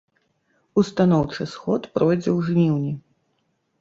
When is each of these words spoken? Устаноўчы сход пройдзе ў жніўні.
Устаноўчы 0.81 1.47
сход 1.53 1.81
пройдзе 1.99 2.25
ў 2.25 2.39
жніўні. 2.51 2.93